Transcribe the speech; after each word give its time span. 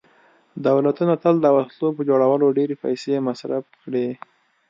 دولتونو 0.67 1.13
تل 1.23 1.35
د 1.41 1.47
وسلو 1.55 1.87
په 1.97 2.01
جوړولو 2.09 2.55
ډېرې 2.57 2.75
پیسې 2.83 3.13
مصرف 3.27 3.63
کړي 3.83 4.07